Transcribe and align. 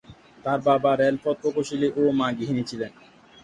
তাঁর 0.45 0.59
বাবা 0.67 0.91
রেলপথ 0.95 1.35
প্রকৌশলী 1.41 1.87
ও 1.95 2.11
মা 2.19 2.27
গৃহিণী 2.37 2.63
ছিলেন। 2.69 2.91